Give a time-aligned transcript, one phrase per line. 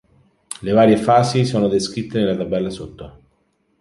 [0.63, 3.21] Le varie fasi sono descritte nella tabella sotto.